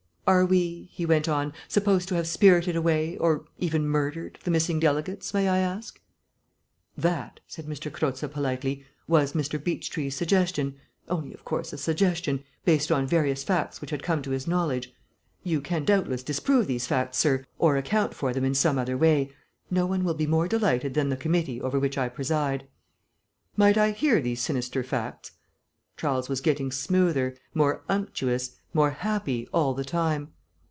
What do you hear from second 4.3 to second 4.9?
the missing